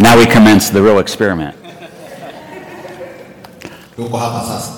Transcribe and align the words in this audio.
Now 0.00 0.16
we 0.16 0.24
commence 0.24 0.70
the 0.70 0.80
real 0.82 0.98
experiment. 0.98 1.56
tuko 3.96 4.16
hapa 4.16 4.40
sasa 4.48 4.72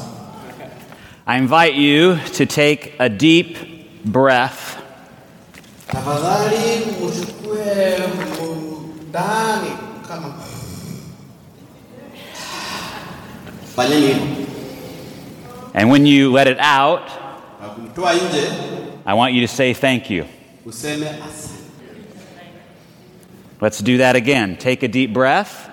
I 1.26 1.38
invite 1.38 1.74
you 1.78 2.18
to 2.34 2.42
take 2.46 2.98
a 2.98 3.06
deep 3.08 3.54
breath 4.04 4.82
tafadhali 5.86 6.90
mchukue 6.98 7.98
ndani 9.08 9.70
kama 10.08 10.34
fanyeni 13.76 14.06
hivyo 14.06 14.26
and 15.74 15.90
when 15.90 16.06
you 16.06 16.32
let 16.32 16.46
it 16.48 16.58
out, 16.60 17.00
na 17.62 17.68
kumtoa 17.68 18.14
nje 18.14 18.42
I 19.06 19.14
want 19.14 19.34
you 19.34 19.40
to 19.46 19.48
say 19.54 19.72
thank 19.74 20.10
you. 20.10 20.24
Let's 23.62 23.78
do 23.78 23.98
that 23.98 24.16
again. 24.16 24.56
Take 24.56 24.82
a 24.82 24.88
deep 24.88 25.12
breath, 25.12 25.70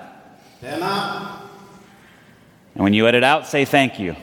and 0.62 0.84
when 2.76 2.94
you 2.94 3.04
let 3.04 3.16
it 3.16 3.24
out, 3.24 3.48
say 3.48 3.66
thank 3.66 4.00
you. 4.00 4.16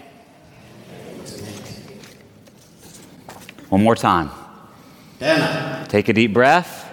One 3.68 3.82
more 3.82 3.96
time. 3.96 4.30
Take 5.88 6.08
a 6.08 6.12
deep 6.12 6.32
breath, 6.32 6.88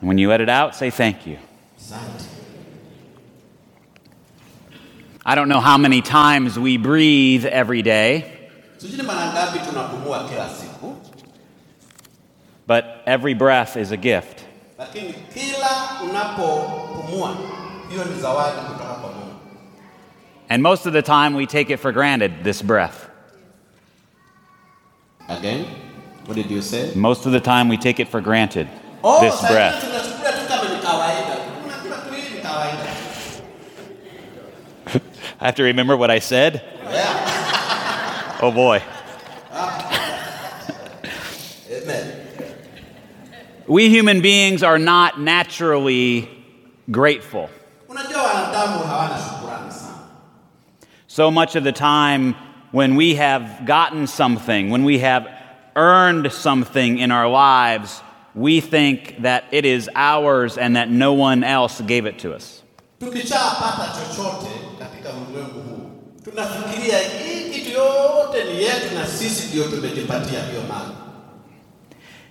and 0.00 0.08
when 0.08 0.18
you 0.18 0.28
let 0.28 0.42
it 0.42 0.50
out, 0.50 0.74
say 0.74 0.90
thank 0.90 1.26
you. 1.26 1.38
I 5.24 5.34
don't 5.34 5.48
know 5.48 5.60
how 5.60 5.78
many 5.78 6.02
times 6.02 6.58
we 6.58 6.76
breathe 6.76 7.46
every 7.46 7.80
day, 7.80 8.50
sijui 8.76 8.98
ni 8.98 9.02
mara 9.02 9.32
ngapi 9.32 9.58
tunapumua 9.58 10.28
kila 10.28 10.48
siku 10.48 10.94
but 12.66 13.02
every 13.06 13.32
breath 13.32 13.78
is 13.78 13.90
a 13.90 13.96
gift. 13.96 14.43
Lakini 14.78 15.12
kila 15.34 15.68
unapopumua 16.10 17.36
hiyo 17.90 18.04
ni 18.04 18.20
zawadi 18.20 18.56
kutoka 18.60 18.94
kwa 18.94 19.10
mungu 19.12 19.34
And 20.48 20.62
most 20.62 20.86
of 20.86 20.92
the 20.92 21.02
time, 21.02 21.34
we 21.36 21.46
take 21.46 21.72
it 21.72 21.80
for 21.80 21.92
granted, 21.92 22.44
this 22.44 22.62
breath. 22.62 23.08
again 25.28 25.64
what 26.26 26.36
did 26.36 26.50
you 26.50 26.62
say 26.62 26.90
Most 26.94 27.26
of 27.26 27.32
the 27.32 27.40
time, 27.40 27.68
we 27.70 27.76
take 27.76 28.02
it 28.02 28.08
for 28.08 28.20
granted, 28.20 28.68
oh 29.02 29.20
this 29.20 29.40
breath. 29.40 29.84
ingine 29.84 30.00
tunachukulia 30.00 30.32
tu 30.32 30.48
kama 30.48 30.68
ni 30.68 30.82
kawaida 30.82 31.36
unakula 31.66 31.96
tu 31.96 32.14
hii 32.14 32.36
ni 32.36 32.42
kawaida 32.42 32.84
I 35.40 35.44
have 35.46 35.56
to 35.56 35.62
remember 35.62 35.96
what 35.96 36.10
I 36.10 36.20
said. 36.20 36.60
yeah 36.92 37.20
Oh 38.42 38.50
boy. 38.52 38.80
We 43.66 43.88
human 43.88 44.20
beings 44.20 44.62
are 44.62 44.78
not 44.78 45.20
naturally 45.20 46.28
grateful. 46.90 47.48
So 51.06 51.30
much 51.30 51.56
of 51.56 51.64
the 51.64 51.72
time, 51.72 52.34
when 52.72 52.96
we 52.96 53.14
have 53.14 53.64
gotten 53.64 54.06
something, 54.06 54.70
when 54.70 54.84
we 54.84 54.98
have 54.98 55.28
earned 55.76 56.32
something 56.32 56.98
in 56.98 57.10
our 57.10 57.28
lives, 57.28 58.02
we 58.34 58.60
think 58.60 59.22
that 59.22 59.44
it 59.52 59.64
is 59.64 59.88
ours 59.94 60.58
and 60.58 60.76
that 60.76 60.90
no 60.90 61.12
one 61.14 61.44
else 61.44 61.80
gave 61.80 62.06
it 62.06 62.18
to 62.20 62.34
us. 62.34 62.62
tunafikiria 66.24 66.98
hii 66.98 67.50
kitu 67.50 67.70
yote 67.70 68.44
ni 68.44 68.62
yetu 68.62 68.94
na 68.94 69.06
sisi 69.06 69.48
ndio 69.48 69.64
tumejipatia 69.64 70.42
hiyo 70.44 70.62
mali 70.68 70.90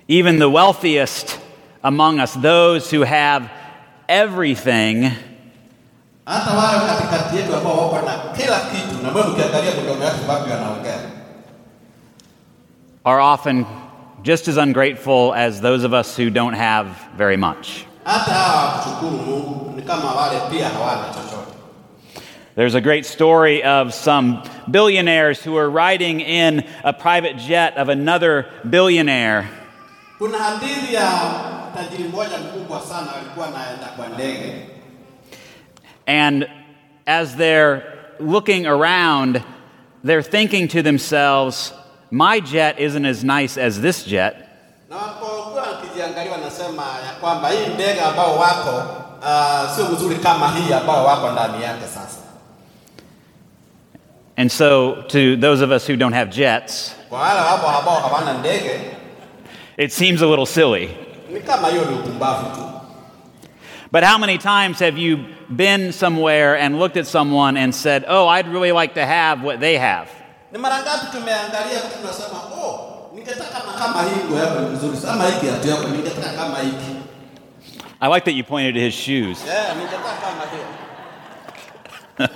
Even 0.08 0.40
the 0.40 0.50
wealthiest 0.50 1.40
among 1.84 2.20
us, 2.20 2.34
those 2.34 2.92
who 2.92 3.02
have 3.04 3.50
everything, 4.10 5.12
hata 6.26 6.52
wale 6.56 6.80
katikati 6.88 7.36
yetu 7.38 7.56
ambao 7.56 7.78
wako 7.92 8.06
na 8.06 8.18
kila 8.38 8.60
kitu 8.60 9.04
na 9.04 9.10
wewe 9.12 9.28
ukiangalia 9.28 9.72
mdomo 9.84 10.04
yake 10.04 10.18
ambavyo 10.22 10.54
anaongea 10.58 10.98
are 13.06 13.20
often 13.22 13.66
just 14.24 14.48
as 14.48 14.58
ungrateful 14.58 15.34
as 15.34 15.62
those 15.62 15.84
of 15.86 15.94
us 15.94 16.18
who 16.20 16.30
don't 16.30 16.56
have 16.58 16.88
very 17.18 17.38
much. 17.38 17.68
hata 18.06 18.32
hawa 18.32 18.64
wakushukuru 18.66 19.12
mungu 19.12 19.74
ni 19.76 19.82
kama 19.82 20.12
wale 20.14 20.40
pia 20.52 20.70
hawana 20.70 21.04
chochote 21.08 21.54
There's 22.56 22.76
a 22.76 22.82
great 22.82 23.06
story 23.06 23.64
of 23.64 23.94
some 23.94 24.38
billionaires 24.72 25.44
who 25.48 25.58
are 25.58 25.70
riding 25.70 26.20
in 26.22 26.64
a 26.84 26.94
private 26.94 27.38
jet 27.48 27.78
of 27.78 27.90
another 27.90 28.46
billionaire. 28.70 29.50
Kuna 30.20 30.38
hadithi 30.38 30.94
ya 30.94 31.10
tajiri 31.76 32.04
mmoja 32.04 32.38
mkubwa 32.38 32.82
sana 32.82 33.08
alikuwa 33.16 33.48
anaenda 33.48 33.86
kwa 33.88 34.08
ndege 34.08 34.54
And 36.06 36.48
as 37.06 37.36
they're 37.38 37.82
looking 38.20 38.66
around, 38.68 39.42
they're 40.06 40.22
thinking 40.24 40.68
to 40.68 40.84
themselves, 40.84 41.74
my 42.12 42.42
jet 42.42 42.78
isn't 42.80 43.06
as 43.06 43.24
nice 43.24 43.58
as 43.58 43.80
this 43.82 44.06
jet. 44.06 44.36
na 44.90 44.96
wapokuwa 44.98 45.64
wakijiangalia 45.64 46.32
wanasema 46.32 46.82
ya 46.84 47.14
kwamba 47.22 47.50
hii 47.50 47.68
ndege 47.74 48.02
ambao 48.02 48.38
wako 48.40 48.84
uh, 49.22 49.76
sio 49.76 49.86
mzuri 49.86 50.16
kama 50.16 50.48
hii 50.52 50.74
ambao 50.74 51.06
wako 51.06 51.32
ndani 51.32 51.64
yake 51.64 51.86
sasa 51.88 52.18
And 54.38 54.50
so, 54.52 54.96
to 55.08 55.36
those 55.38 55.64
of 55.64 55.70
us 55.72 55.88
who 55.90 55.96
don't 55.96 56.16
have 56.16 56.32
jets, 56.32 56.96
kwa 57.10 57.20
wale 57.20 57.40
ambao 57.40 58.00
hawana 58.00 58.34
ndege 58.34 58.80
it 59.78 59.92
seems 59.92 60.22
a 60.22 60.28
little 60.28 60.46
silly. 60.46 60.90
ni 61.34 61.40
kama 61.40 61.68
hiyo 61.68 61.86
ni 61.86 61.96
upumbavu 61.96 62.56
tu 62.56 62.70
But 63.92 64.04
how 64.04 64.18
many 64.18 64.38
times 64.40 64.80
have 64.80 64.98
you 64.98 65.18
been 65.50 65.92
somewhere 65.94 66.56
and 66.60 66.80
looked 66.80 66.98
at 66.98 67.06
someone 67.06 67.58
and 67.58 67.76
said, 67.76 68.04
Oh, 68.08 68.28
I'd 68.28 68.48
really 68.48 68.72
like 68.72 68.96
to 68.96 69.06
have 69.06 69.44
what 69.44 69.60
they 69.60 69.78
have? 69.78 70.08
ni 70.52 70.60
mara 70.60 70.76
ngapi 70.82 71.06
tumeangalia 71.12 71.80
mtu 71.88 71.98
tunasema 72.02 72.40
oh 72.64 73.10
ningetaka 73.16 73.60
na 73.68 73.74
kama 73.86 74.02
hii 74.04 74.28
nguo 74.28 74.40
yako 74.40 74.60
ni 74.60 74.68
nzuri 74.76 74.98
sana 74.98 75.14
ama 75.14 75.24
hii 75.26 75.40
kiatu 75.40 75.68
yako 75.68 75.88
ningetaka 75.88 76.30
kama 76.30 76.60
hiki 76.60 76.96
I 78.02 78.08
like 78.10 78.26
that 78.26 78.34
you 78.36 78.44
pointed 78.44 78.74
to 78.76 78.82
his 78.82 78.94
shoes. 78.96 79.46
yeah, 79.48 79.76
ningetaka 79.76 80.14
kama 80.22 80.44
hiyo 80.52 80.66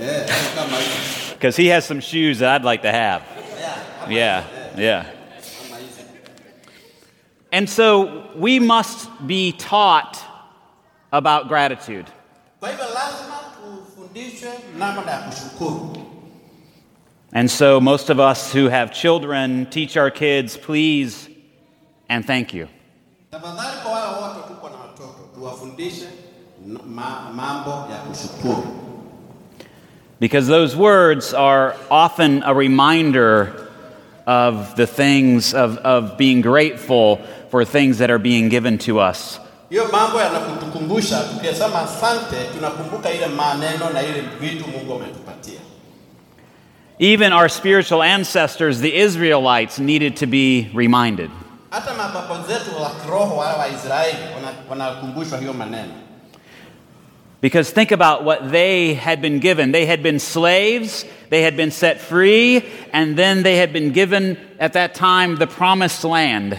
yeah, 0.00 0.26
kama 0.56 0.76
hiki 0.76 1.34
Because 1.34 1.56
he 1.62 1.68
has 1.68 1.84
some 1.88 2.00
shoes 2.00 2.38
that 2.38 2.48
I'd 2.60 2.64
like 2.70 2.82
to 2.82 2.92
have. 2.92 3.22
yeah, 4.08 4.08
Yeah, 4.10 4.44
yeah. 4.78 5.04
kama 5.04 5.08
hizi 5.08 5.19
And 7.52 7.68
so 7.68 8.24
we 8.36 8.60
must 8.60 9.08
be 9.26 9.52
taught 9.52 10.18
about 11.12 11.48
gratitude. 11.48 12.06
kwa 12.60 12.68
hivyo 12.70 12.84
lazima 12.84 13.36
tufundishwe 13.56 14.48
namna 14.78 15.10
ya 15.10 15.18
kushukuru 15.18 15.96
And 17.32 17.48
so 17.50 17.80
most 17.80 18.10
of 18.10 18.18
us 18.18 18.52
who 18.54 18.68
have 18.68 18.92
children 18.92 19.66
teach 19.66 19.96
our 19.96 20.10
kids, 20.10 20.56
please 20.56 21.28
and 22.08 22.24
thank 22.26 22.54
you. 22.54 22.68
tafadhali 23.30 23.76
kwa 23.82 23.92
wale 23.92 24.06
wote 24.22 24.48
tuko 24.48 24.68
na 24.68 24.76
watoto 24.76 25.28
tuwafundishe 25.34 26.08
n- 26.66 26.78
ma, 26.86 27.30
mambo 27.34 27.70
ya 27.70 27.98
kushukuru 27.98 28.76
Because 30.20 30.46
those 30.48 30.76
words 30.76 31.34
are 31.34 31.74
often 31.90 32.42
a 32.44 32.52
reminder 32.54 33.52
of 34.30 34.74
the 34.76 34.86
things, 34.86 35.54
of, 35.54 35.78
of 35.78 36.16
being 36.16 36.40
grateful 36.42 37.18
for 37.50 37.64
things 37.66 37.98
that 37.98 38.10
are 38.10 38.18
being 38.18 38.48
given 38.48 38.78
to 38.78 38.98
us. 39.10 39.40
hiyo 39.70 39.88
mambo 39.92 40.20
yanakutukumbusha 40.20 41.20
tukisema 41.20 41.82
asante 41.82 42.36
tunakumbuka 42.54 43.10
ile 43.12 43.26
maneno 43.26 43.90
na 43.94 44.02
ile 44.02 44.24
vitu 44.40 44.64
mungu 44.68 44.94
ametupatia 44.94 45.60
Even 46.98 47.32
our 47.32 47.48
spiritual 47.48 48.02
ancestors, 48.02 48.80
the 48.80 48.94
Israelites, 49.04 49.78
needed 49.78 50.16
to 50.16 50.26
be 50.26 50.70
reminded. 50.74 51.30
hata 51.70 51.94
mababa 51.94 52.42
zetu 52.48 52.82
wa 52.82 52.90
kiroho 52.90 53.36
wale 53.36 53.58
wa 53.58 53.66
wana- 54.36 54.54
wanakumbushwa 54.70 55.38
hiyo 55.38 55.52
maneno 55.52 55.92
Because 57.40 57.70
think 57.70 57.90
about 57.90 58.24
what 58.24 58.50
they 58.50 58.94
had 58.94 59.22
been 59.22 59.40
given. 59.40 59.72
They 59.72 59.86
had 59.86 60.02
been 60.02 60.18
slaves, 60.18 61.06
they 61.30 61.42
had 61.42 61.56
been 61.56 61.70
set 61.70 62.00
free, 62.00 62.62
and 62.92 63.16
then 63.16 63.42
they 63.42 63.56
had 63.56 63.72
been 63.72 63.92
given, 63.92 64.36
at 64.58 64.74
that 64.74 64.94
time, 64.94 65.36
the 65.36 65.46
promised 65.46 66.04
land. 66.04 66.58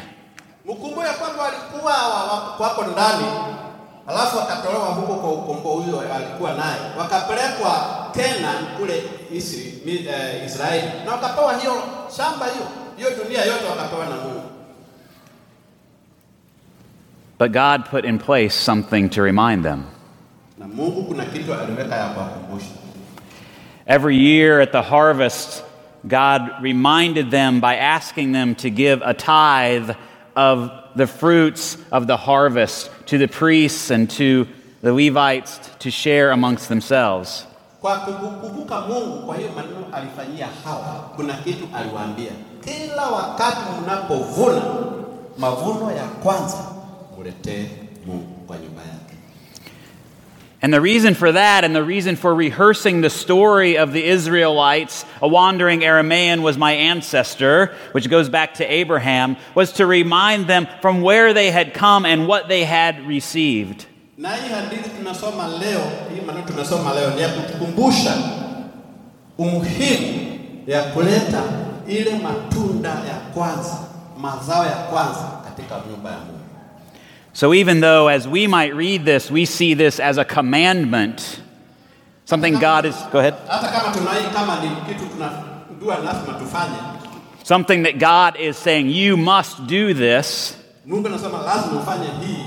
eh, 10.08 10.46
Israeli 10.46 10.88
na 11.06 11.12
wakapewa 11.12 11.58
hiyo 11.58 11.74
shamba 12.18 12.46
hiyo 12.46 12.68
hiyo 12.98 13.24
dunia 13.24 13.46
yote 13.46 13.66
wakapewa 13.66 14.06
na 14.06 14.16
Mungu 14.16 14.42
But 17.40 17.52
God 17.52 17.86
put 17.90 18.06
in 18.06 18.20
place 18.20 18.54
something 18.54 19.10
to 19.10 19.24
remind 19.24 19.64
them. 19.64 19.86
Na 20.62 20.68
Mungu 20.68 21.04
kuna 21.04 21.26
kitu 21.26 21.54
aliweka 21.54 21.96
ya 21.96 22.08
kuwakumbusha 22.10 22.70
Every 23.88 24.16
year 24.16 24.62
at 24.62 24.72
the 24.72 24.82
harvest, 24.82 25.64
God 26.08 26.42
reminded 26.62 27.32
them 27.32 27.60
by 27.60 27.76
asking 27.76 28.32
them 28.32 28.56
to 28.56 28.70
give 28.70 29.02
a 29.04 29.14
tithe 29.14 29.96
of 30.36 30.70
the 30.96 31.08
fruits 31.08 31.78
of 31.92 32.06
the 32.08 32.16
harvest 32.18 32.92
to 33.08 33.18
the 33.18 33.28
priests 33.28 33.90
and 33.92 34.08
to 34.12 34.48
the 34.82 34.94
Levites 34.94 35.60
to 35.80 35.90
share 35.92 36.32
amongst 36.32 36.70
themselves. 36.70 37.46
Kwa 37.82 37.96
kukumbuka 38.00 38.82
Mungu, 38.82 39.26
kwa 39.26 39.36
hiyo 39.38 39.50
maneno 39.56 39.86
alifanyia 39.94 40.48
Hawa, 40.64 41.10
kuna 41.16 41.34
kitu 41.34 41.68
aliwaambia, 41.76 42.32
kila 42.64 43.06
wakati 43.08 43.60
mnapovuna 43.84 44.62
mavuno 45.38 45.92
ya 45.92 46.04
kwanza 46.04 46.58
muletee 47.18 47.66
Mungu 48.06 48.36
kwa 48.48 48.58
nyumba 48.58 48.82
yake. 48.82 49.16
And 50.64 50.72
the 50.72 50.82
reason 50.82 51.16
for 51.16 51.32
that, 51.32 51.64
and 51.64 51.76
the 51.76 51.84
reason 51.84 52.16
for 52.16 52.36
rehearsing 52.36 53.02
the 53.02 53.10
story 53.10 53.80
of 53.80 53.94
the 53.94 54.04
Israelites, 54.06 55.06
a 55.20 55.28
wandering 55.28 55.80
Aramaean 55.80 56.42
was 56.42 56.56
my 56.56 56.74
ancestor, 56.74 57.74
which 57.94 58.08
goes 58.10 58.30
back 58.30 58.54
to 58.56 58.72
Abraham, 58.72 59.38
was 59.56 59.74
to 59.74 59.88
remind 59.88 60.46
them 60.46 60.68
from 60.82 61.02
where 61.02 61.34
they 61.34 61.50
had 61.50 61.74
come 61.74 62.06
and 62.06 62.28
what 62.28 62.48
they 62.48 62.64
had 62.64 63.08
received. 63.08 63.88
Mazao 74.22 74.66
ya 74.66 74.76
kwanza 74.76 75.28
katika 75.44 75.76
nyumba 75.90 76.10
ya 76.12 76.18
Mungu. 76.18 76.41
So 77.34 77.54
even 77.54 77.80
though, 77.80 78.08
as 78.08 78.28
we 78.28 78.48
might 78.48 78.76
read 78.76 79.06
this, 79.06 79.32
we 79.32 79.46
see 79.46 79.74
this 79.74 80.00
as 80.00 80.18
a 80.18 80.26
commandment, 80.26 81.42
something 82.26 82.60
God 82.60 82.86
is. 82.86 82.96
Go 83.12 83.20
ahead. 83.20 83.36
Hata 83.48 83.72
kama 83.72 83.96
tunai 83.96 84.34
kama 84.34 84.62
ni 84.62 84.70
kitu 84.94 85.06
tunajua 85.06 85.98
lazima 86.04 86.34
tufanye, 86.40 86.78
Something 87.44 87.84
that 87.84 87.98
God 88.00 88.36
is 88.40 88.58
saying, 88.58 88.90
you 88.90 89.18
must 89.18 89.66
do 89.68 89.94
this. 89.94 90.56
Mungu 90.86 91.08
anasema 91.08 91.42
lazima 91.42 91.82
ufanye 91.82 92.08
hii. 92.08 92.46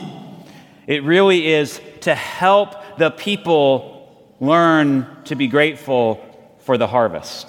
It 0.86 1.02
really 1.04 1.54
is 1.54 1.80
to 2.00 2.14
help 2.14 2.68
the 2.98 3.10
people 3.10 3.90
learn 4.40 5.06
to 5.24 5.34
be 5.34 5.46
grateful 5.46 6.18
for 6.58 6.78
the 6.78 6.86
harvest. 6.86 7.48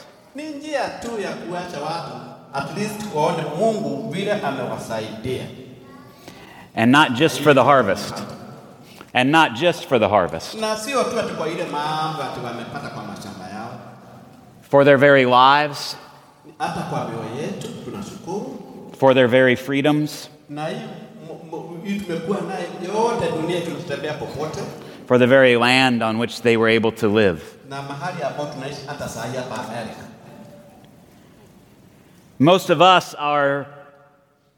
And 6.75 6.91
not 6.91 7.13
just 7.13 7.39
for 7.41 7.53
the 7.53 7.63
harvest. 7.63 8.13
And 9.13 9.31
not 9.31 9.55
just 9.55 9.85
for 9.85 9.97
the 9.99 10.09
harvest. 10.09 10.55
na 10.59 10.75
sio 10.75 11.03
tu 11.03 11.19
ati 11.19 11.33
kwa 11.33 11.47
ile 11.49 11.63
mambo 11.65 12.23
ati 12.23 12.39
wamepata 12.39 12.89
kwa 12.89 13.03
mashamba 13.03 13.47
yao, 13.49 13.79
For 14.61 14.83
their 14.85 14.97
very 14.97 15.25
lives, 15.25 15.95
hata 16.59 16.81
kwa 16.81 17.09
mioyo 17.09 17.41
yetu 17.41 17.67
tunashukuru, 17.85 18.59
for 18.99 19.13
their 19.13 19.27
very 19.27 19.55
freedoms, 19.55 20.29
na 20.49 20.67
hii 20.67 20.75
m- 20.75 21.53
m- 21.53 21.83
hii 21.85 21.99
tumekuwa 21.99 22.41
naye 22.41 22.67
yote 22.85 23.31
dunia, 23.41 23.61
tunatembea 23.61 24.13
popote 24.13 24.59
for 25.07 25.19
the 25.19 25.27
very 25.27 25.55
land 25.55 26.03
on 26.03 26.17
which 26.19 26.41
they 26.41 26.57
were 26.57 26.75
able 26.77 26.91
to 26.91 27.07
live. 27.07 27.41
na 27.69 27.81
mahali 27.81 28.23
ambao 28.23 28.45
tunaishi 28.53 28.81
hata 28.87 29.07
saa 29.09 29.25
hii 29.25 29.37
hapa 29.37 29.55
Amerika. 29.67 30.01
Most 32.39 32.69
of 32.69 32.81
us 32.81 33.15
are 33.19 33.65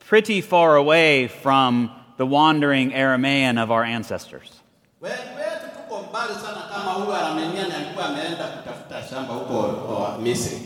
pretty 0.10 0.42
far 0.42 0.76
away 0.78 1.28
from 1.28 1.90
the 2.18 2.26
wandering 2.26 2.92
Aramaean 2.92 3.62
of 3.62 3.72
our 3.72 3.84
ancestors. 3.84 4.52
Wengi 5.02 5.14
wetu 5.38 5.68
tuko 5.76 6.04
mbali 6.10 6.34
sana, 6.34 6.62
kama 6.74 6.92
huyu 6.92 7.14
Armenian 7.16 7.72
alikuwa 7.72 8.06
ameenda 8.06 8.44
kutafuta 8.48 9.04
shamba 9.10 9.34
huko 9.34 9.54
o, 9.60 10.18
Misri. 10.22 10.58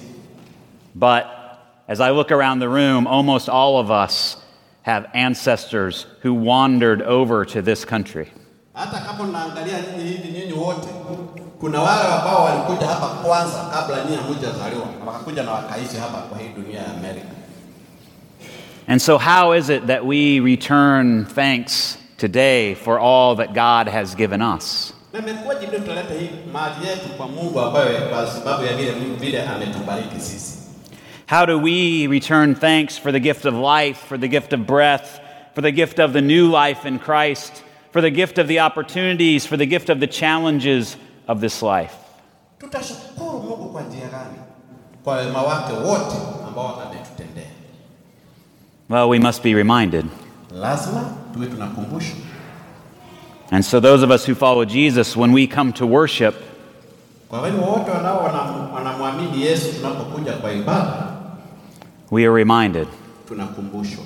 But 0.95 1.23
as 1.87 1.99
I 1.99 2.09
look 2.11 2.31
around 2.31 2.59
the 2.59 2.69
room, 2.69 3.07
almost 3.07 3.49
all 3.49 3.77
of 3.79 3.91
us 3.91 4.37
have 4.83 5.07
ancestors 5.13 6.05
who 6.23 6.33
wandered 6.33 7.01
over 7.01 7.45
to 7.45 7.61
this 7.61 7.85
country. 7.85 8.31
And 18.87 19.01
so, 19.01 19.17
how 19.17 19.53
is 19.53 19.69
it 19.69 19.87
that 19.87 20.05
we 20.05 20.39
return 20.39 21.25
thanks 21.25 21.97
today 22.17 22.73
for 22.75 22.99
all 22.99 23.35
that 23.35 23.53
God 23.53 23.87
has 23.87 24.15
given 24.15 24.41
us? 24.41 24.93
Na 25.13 25.19
imekuwaje 25.19 25.67
ndio 25.67 25.79
tutaleta 25.79 26.13
hii 26.13 26.29
mali 26.53 26.87
yetu 26.87 27.09
kwa 27.17 27.27
Mungu 27.27 27.59
ambaye 27.59 27.99
kwa 28.01 28.27
sababu 28.27 28.63
ya 28.65 28.73
vile 28.75 28.91
vile 29.19 29.43
ametubariki 29.43 30.19
sisi. 30.19 30.57
How 31.29 31.45
do 31.45 31.57
we 31.59 32.07
return 32.07 32.55
thanks 32.55 32.97
for 32.99 33.11
the 33.11 33.19
gift 33.19 33.45
of 33.45 33.53
life, 33.53 33.99
for 34.07 34.19
the 34.19 34.27
gift 34.27 34.53
of 34.53 34.59
breath, 34.59 35.19
for 35.55 35.61
the 35.63 35.71
gift 35.71 35.99
of 35.99 36.13
the 36.13 36.21
new 36.21 36.51
life 36.51 36.87
in 36.87 36.99
Christ, 36.99 37.63
for 37.91 38.01
the 38.01 38.11
gift 38.11 38.37
of 38.37 38.47
the 38.47 38.59
opportunities, 38.59 39.45
for 39.45 39.57
the 39.57 39.65
gift 39.65 39.89
of 39.89 39.99
the 39.99 40.07
challenges 40.07 40.97
of 41.27 41.39
this 41.41 41.61
life? 41.61 41.93
Tutashukuru 42.59 43.39
Mungu 43.39 43.69
kwa 43.71 43.81
njia 43.81 44.07
gani? 44.07 44.39
Kwa 45.03 45.15
wema 45.15 45.41
wake 45.41 45.73
wote 45.73 46.15
ambao 46.47 46.81
ametutendea. 46.81 47.43
Well, 48.91 49.07
we 49.07 49.19
must 49.19 49.41
be 49.41 49.55
reminded. 49.55 50.05
Lazima 50.53 51.13
tuwe 51.33 51.47
tunakumbushwa. 51.47 52.15
And 53.51 53.63
so, 53.65 53.79
those 53.79 54.03
of 54.03 54.11
us 54.11 54.25
who 54.25 54.35
follow 54.35 54.65
Jesus, 54.65 55.15
when 55.15 55.31
we 55.31 55.47
come 55.47 55.71
to 55.73 55.85
worship, 55.87 56.35
Kwa 57.29 57.41
wale 57.41 57.55
wote 57.55 57.91
wanao 57.91 58.23
wanamwamini 58.73 59.41
Yesu, 59.45 59.73
tunapokuja 59.73 60.33
kwa 60.33 60.53
ibada 60.53 61.07
we 62.11 62.23
are 62.25 62.33
reminded 62.33 62.87
tunakumbushwa 63.27 64.03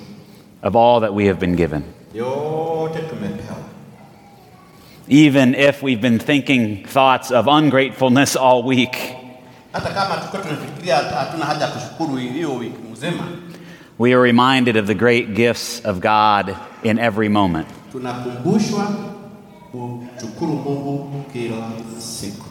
of 0.62 0.76
all 0.76 1.00
that 1.00 1.12
we 1.14 1.26
have 1.26 1.40
been 1.40 1.56
given. 1.56 1.82
yote 2.14 2.98
tumepewa, 3.00 3.56
Even 5.08 5.54
if 5.54 5.82
we've 5.82 6.00
been 6.00 6.18
thinking 6.20 6.84
thoughts 6.86 7.30
of 7.32 7.46
ungratefulness 7.48 8.36
all 8.36 8.62
week, 8.62 8.96
hata 9.72 9.88
kama 9.90 10.16
tulikuwa 10.16 10.42
tunafikiria 10.42 10.96
hatuna 10.96 11.44
haja 11.44 11.66
kushukuru 11.66 12.16
hiyo 12.16 12.54
wiki 12.54 12.78
mzima, 12.92 13.24
we 13.98 14.12
are 14.14 14.20
reminded 14.20 14.76
of 14.76 14.86
the 14.86 14.94
great 14.94 15.34
gifts 15.34 15.80
of 15.84 16.00
God 16.00 16.56
in 16.82 16.98
every 16.98 17.28
moment. 17.28 17.68
tunakumbushwa 17.92 18.86
kushukuru 19.72 20.52
Mungu 20.54 21.24
kila 21.32 21.72
siku, 21.98 22.44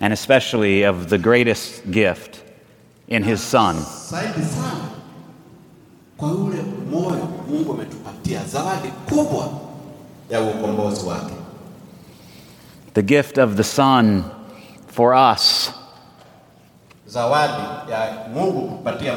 and 0.00 0.12
especially 0.12 0.84
of 0.84 1.08
the 1.08 1.18
greatest 1.18 1.90
gift 1.90 2.40
in 3.08 3.22
his 3.22 3.40
Son. 3.40 3.76
zaidi 4.10 4.42
sana 4.44 4.88
kwa 6.16 6.32
ule 6.32 6.62
moyo 6.90 7.28
Mungu 7.50 7.72
ametupatia, 7.72 8.44
zawadi 8.44 8.88
kubwa 8.88 9.48
ya 10.30 10.40
ukombozi 10.40 11.06
wake, 11.06 11.34
The 12.94 13.02
gift 13.02 13.38
of 13.38 13.56
the 13.56 13.64
Son 13.64 14.24
for 14.88 15.14
us 15.14 15.70
zawadi 17.08 17.90
ya 17.90 18.26
Mungu 18.34 18.68
kupatia 18.68 19.12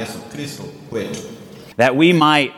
Yesu 0.00 0.18
Kristo 0.32 0.62
kwetu. 0.90 1.20
that 1.76 1.94
we 1.96 2.12
might 2.12 2.52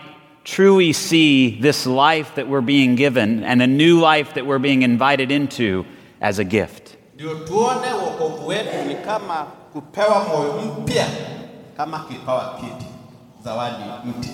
truly 0.44 0.92
see 0.92 1.58
this 1.60 1.86
life 1.86 2.34
that 2.36 2.48
we're 2.48 2.64
being 2.64 2.96
given 2.96 3.44
and 3.44 3.60
a 3.62 3.66
new 3.66 4.00
life 4.00 4.32
that 4.34 4.46
we're 4.46 4.58
being 4.58 4.82
invited 4.82 5.30
into 5.30 5.84
as 6.20 6.38
a 6.38 6.44
gift. 6.44 6.96
ndio 7.14 7.34
tuone 7.34 7.92
wokovu 7.92 8.46
wetu 8.48 8.88
ni 8.88 8.94
kama 8.94 9.46
kupewa 9.72 10.24
moyo 10.28 10.52
mpya, 10.52 11.06
kama 11.76 11.98
kipawa 11.98 12.54
kiti, 12.60 12.86
zawadi 13.44 13.84
mpya, 14.04 14.32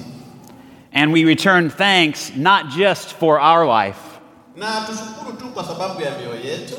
And 0.93 1.13
we 1.13 1.25
return 1.25 1.71
thanks 1.71 2.33
not 2.37 2.69
just 2.77 3.15
for 3.19 3.41
our 3.41 3.67
life, 3.67 3.99
na 4.57 4.81
tushukuru 4.87 5.33
tu 5.37 5.45
kwa 5.55 5.65
sababu 5.65 6.01
ya 6.03 6.11
mioyo 6.11 6.41
yetu, 6.51 6.75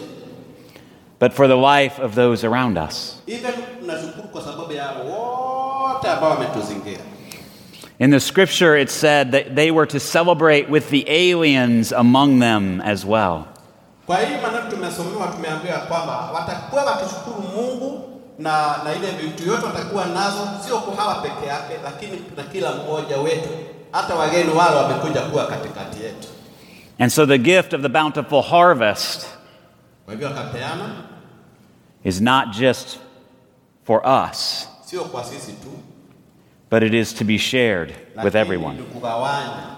but 1.19 1.33
for 1.33 1.47
the 1.47 1.55
life 1.57 1.99
of 2.03 2.15
those 2.15 2.43
around 2.47 2.77
us. 2.77 3.21
even 3.27 3.53
tunashukuru 3.79 4.27
kwa 4.27 4.41
sababu 4.41 4.73
ya 4.73 4.91
wote 4.91 6.07
ambao 6.07 6.29
wametuzingira. 6.29 7.01
In 7.99 8.11
the 8.11 8.19
scripture, 8.19 8.75
it 8.81 8.89
said 8.89 9.31
that 9.31 9.55
they 9.55 9.71
were 9.71 9.85
to 9.85 9.99
celebrate 9.99 10.69
with 10.69 10.89
the 10.89 11.05
aliens 11.07 11.93
among 11.93 12.39
them 12.39 12.81
as 12.81 13.05
well. 13.05 13.45
Kwa 14.05 14.17
hii 14.17 14.35
maneno 14.41 14.69
tumesomewa, 14.69 15.27
tumeambiwa 15.27 15.77
kwamba 15.77 16.31
watakuwa 16.33 16.83
wakishukuru 16.83 17.41
Mungu 17.55 18.09
na, 18.39 18.51
na 18.83 18.95
ile 18.95 19.11
vitu 19.11 19.47
yote 19.49 19.65
watakuwa 19.65 20.05
nazo, 20.05 20.49
sio 20.67 20.77
kwa 20.79 20.95
hawa 21.03 21.15
peke 21.15 21.45
yake, 21.45 21.73
lakini 21.83 22.21
na 22.37 22.43
kila 22.43 22.71
mmoja 22.71 23.17
wetu, 23.17 23.49
hata 23.91 24.15
wageni 24.15 24.51
wale 24.53 24.75
wamekuja 24.75 25.21
kuwa 25.21 25.47
katikati 25.47 26.03
yetu. 26.03 26.27
And 26.99 27.11
so 27.11 27.25
the 27.25 27.37
gift 27.37 27.73
of 27.73 27.81
the 27.81 27.89
bountiful 27.89 28.41
harvest 28.41 29.25
Kwa 29.25 29.25
hivyo 29.25 29.25
akapeana, 29.25 29.34
is 32.03 32.21
not 32.21 32.53
just 32.53 32.99
for 33.83 34.05
us, 34.05 34.67
sio 34.85 35.03
kwa 35.05 35.23
sisi 35.23 35.51
tu, 35.53 35.69
but 36.69 36.83
it 36.83 36.93
is 36.93 37.13
to 37.13 37.23
be 37.23 37.37
shared 37.37 37.93
with 38.23 38.35
everyone. 38.35 38.75
ni 38.77 38.83
kugawanya 38.83 39.75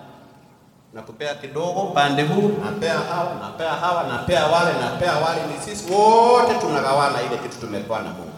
na 0.93 1.01
kupea 1.01 1.36
kidogo 1.36 1.81
upande 1.81 2.24
huu, 2.24 2.51
napea 2.65 3.00
hawa, 3.00 3.36
napea 3.36 3.69
hawa, 3.72 4.03
napea 4.07 4.48
wale, 4.48 4.79
napea 4.79 5.13
wale, 5.15 5.41
ni 5.48 5.62
sisi 5.62 5.91
wote 5.93 6.53
tunagawana 6.62 7.22
ile 7.22 7.38
kitu 7.38 7.60
tumepewa 7.60 8.01
na 8.01 8.10
Mungu. 8.10 8.31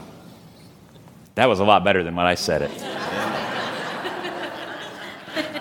That 1.35 1.47
was 1.49 1.59
a 1.59 1.63
lot 1.63 1.83
better 1.83 2.03
than 2.03 2.15
what 2.15 2.27
I 2.27 2.35
said 2.35 2.61
it. 2.61 2.71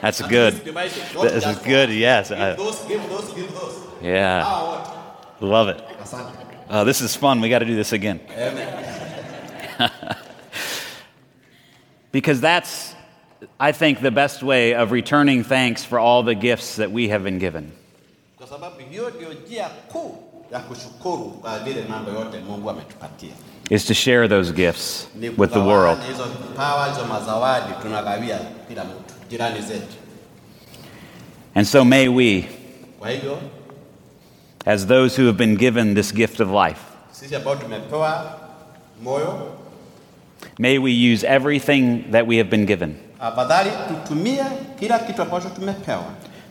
That's 0.03 0.21
good. 0.23 0.55
least 0.55 0.65
divide 0.65 0.87
it, 0.87 1.15
not 1.15 1.23
This 1.29 1.47
is 1.47 1.59
good, 1.59 1.91
yes. 1.91 2.29
Give 2.31 2.39
I- 2.41 2.55
those, 2.57 2.85
give 2.89 3.09
those, 3.09 3.33
give 3.35 3.53
those. 3.53 3.77
Yeah. 4.03 4.98
Love 5.41 5.69
it. 5.69 5.83
Oh, 6.71 6.85
this 6.85 7.01
is 7.01 7.17
fun. 7.17 7.41
We 7.41 7.49
got 7.49 7.61
to 7.61 7.65
do 7.67 7.77
this 7.77 7.93
again. 7.93 8.21
Because 12.11 12.41
that's, 12.41 12.95
I 13.61 13.73
think, 13.73 14.01
the 14.01 14.11
best 14.11 14.43
way 14.43 14.75
of 14.75 14.93
returning 14.93 15.45
thanks 15.45 15.85
for 15.85 15.99
all 15.99 16.23
the 16.23 16.35
gifts 16.35 16.77
that 16.77 16.91
we 16.91 17.09
have 17.09 17.23
been 17.23 17.39
given. 17.39 17.73
Kwa 18.39 18.47
sababu 18.47 18.81
hiyo 18.91 19.11
ndio 19.11 19.33
njia 19.33 19.69
kuu 19.69 20.17
ya 20.53 20.59
kushukuru 20.61 21.25
kwa 21.31 21.59
vile 21.59 21.85
mambo 21.89 22.11
yote 22.11 22.39
Mungu 22.39 22.71
ametupatia. 22.71 23.33
is 23.71 23.85
to 23.87 23.95
share 23.95 24.29
those 24.29 24.53
gifts 24.53 25.09
with 25.37 25.53
the 25.53 25.59
world. 25.61 25.99
Hizo 26.09 26.25
vipawa, 26.25 26.89
hizo 26.89 27.05
mazawadi 27.07 27.73
tunagawia 27.83 28.39
kila 28.69 28.85
mtu, 28.85 29.15
jirani 29.31 29.61
zetu. 29.63 29.95
And 31.55 31.67
so 31.67 31.85
may 31.85 32.09
we, 32.09 32.49
as 34.69 34.87
those 34.87 35.17
who 35.17 35.25
have 35.25 35.39
been 35.39 35.55
given 35.57 35.95
this 35.95 36.13
gift 36.13 36.41
of 36.41 36.51
life, 36.51 36.85
sisi 37.13 37.35
ambao 37.37 37.57
tumepewa 37.57 38.39
moyo, 39.03 39.57
may 40.59 40.79
we 40.79 40.93
use 40.93 41.25
everything 41.25 42.11
that 42.11 42.27
we 42.27 42.37
have 42.37 42.51
been 42.51 42.67
given. 42.67 43.01
Ah, 43.21 43.33
Afadhali 43.33 43.71
tutumie 43.89 44.45
kila 44.79 44.99
kitu 44.99 45.23
ambacho 45.23 45.49
tumepewa. 45.49 46.05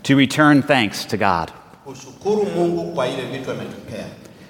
To 0.03 0.15
return 0.15 0.63
thanks 0.63 1.05
to 1.05 1.17
God. 1.17 1.51
kushukuru 1.85 2.45
Mungu 2.55 2.93
kwa 2.95 3.07
ile 3.07 3.25
vitu 3.25 3.51
ametupea, 3.51 4.05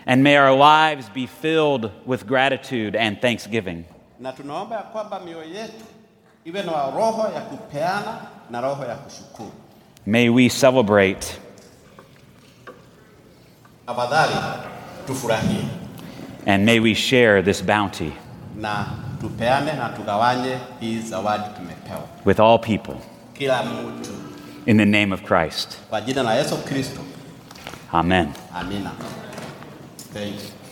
And 0.06 0.24
may 0.24 0.38
our 0.38 0.56
lives 0.56 1.10
be 1.10 1.28
filled 1.28 1.92
with 2.06 2.26
gratitude 2.26 2.96
and 2.96 3.22
thanksgiving. 3.22 3.84
May 4.20 4.32
we 4.32 4.76
ya 4.76 4.82
kwamba 4.94 5.20
mioyo 5.20 5.44
yetu 5.44 5.86
iwe 6.46 6.64
na 6.64 6.72
roho 6.72 7.34
ya 7.36 7.42
kupeana 7.42 8.18
na 8.50 8.62
roho 8.62 8.86
ya 8.86 8.96
kushukuru. 8.96 9.52
May 10.06 10.30
we 10.30 10.50
celebrate 10.50 11.38
Afadhali 13.88 14.34
tufurahie 15.08 15.65
and 16.46 16.65
may 16.65 16.79
we 16.79 16.94
share 16.94 17.41
this 17.41 17.62
bounty 17.62 18.13
na 18.56 18.86
tupeane 19.22 19.74
na 19.74 19.89
tugawanye 19.89 20.58
hii 20.79 21.00
zawadi 21.00 21.44
tumepewa, 21.56 22.03
with 22.25 22.39
all 22.39 22.60
people 22.60 22.96
kila 23.34 23.63
mtu, 23.63 24.10
in 24.65 24.77
the 24.77 24.86
name 24.86 25.13
of 25.13 25.22
Christ. 25.22 25.77
kwa 25.89 26.01
jina 26.01 26.24
la 26.24 26.34
Yesu 26.36 26.58
Kristo, 26.58 27.01
Amen. 27.91 28.27
amina. 28.56 28.91
Thank 30.13 30.36
you. 30.36 30.67